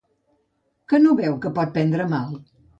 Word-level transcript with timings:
Que 0.93 1.01
no 1.05 1.13
veu 1.21 1.37
que 1.45 1.53
pot 1.61 1.79
prendre 1.79 2.11
mal? 2.19 2.37